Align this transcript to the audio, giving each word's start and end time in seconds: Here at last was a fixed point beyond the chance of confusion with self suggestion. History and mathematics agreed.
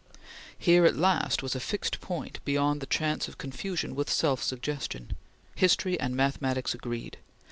Here 0.57 0.83
at 0.85 0.95
last 0.95 1.43
was 1.43 1.53
a 1.53 1.59
fixed 1.59 2.01
point 2.01 2.39
beyond 2.43 2.81
the 2.81 2.87
chance 2.87 3.27
of 3.27 3.37
confusion 3.37 3.93
with 3.93 4.09
self 4.09 4.41
suggestion. 4.41 5.11
History 5.53 5.99
and 5.99 6.15
mathematics 6.15 6.73
agreed. 6.73 7.17